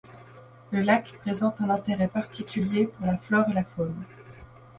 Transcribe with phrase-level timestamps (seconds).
[0.71, 4.03] Le lac présente un intérêt particulier pour la flore et la faune.